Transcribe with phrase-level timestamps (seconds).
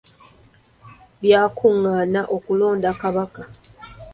[1.21, 3.41] Byakungaana okulonda kabaka.